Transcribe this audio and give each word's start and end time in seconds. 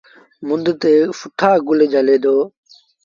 مند 0.47 0.67
تي 0.81 0.93
سُٺآ 1.19 1.51
گل 1.67 1.79
جھلي 1.93 2.17
دو۔ 2.23 2.35